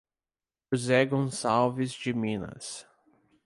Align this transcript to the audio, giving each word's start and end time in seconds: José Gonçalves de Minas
José 0.73 1.05
Gonçalves 1.07 1.95
de 2.03 2.11
Minas 2.11 2.87